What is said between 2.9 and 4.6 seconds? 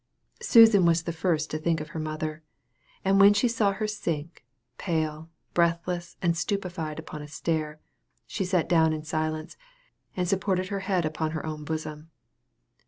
and when she saw her sink,